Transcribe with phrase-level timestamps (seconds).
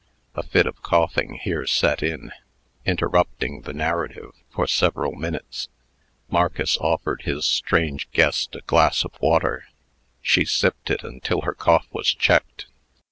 [0.33, 2.31] A fit of coughing here set in,
[2.87, 5.69] interrupting the narrative for several minutes.
[6.27, 9.67] Marcus offered his strange guest a glass of water.
[10.19, 12.65] She sipped it, until her cough was checked.